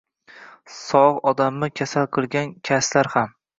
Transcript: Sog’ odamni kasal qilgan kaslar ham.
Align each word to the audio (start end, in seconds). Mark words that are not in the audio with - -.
Sog’ 0.75 1.19
odamni 1.33 1.71
kasal 1.81 2.09
qilgan 2.19 2.57
kaslar 2.73 3.15
ham. 3.19 3.33